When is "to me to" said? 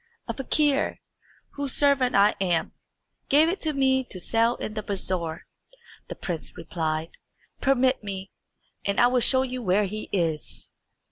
3.61-4.19